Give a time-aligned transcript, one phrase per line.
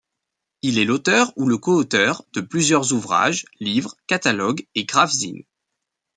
[0.63, 5.43] Il est l'auteur ou le coauteur de plusieurs ouvrages, livres, catalogues et graphzines.